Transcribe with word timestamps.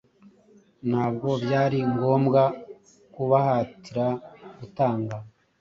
Ntabwo 0.89 1.29
byari 1.45 1.77
ngombwa 1.93 2.43
kubahatira 3.13 4.07
gutanga 4.59 5.15